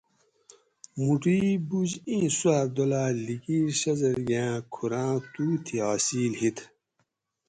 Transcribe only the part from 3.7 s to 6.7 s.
شازادگے آں کُھوراں تُو تھی حاصل ہِیت